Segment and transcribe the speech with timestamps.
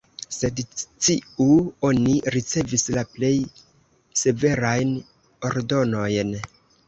[0.35, 1.45] Sed sciu,
[1.89, 3.31] oni ricevis la plej
[4.23, 4.95] severajn
[5.51, 6.35] ordonojn.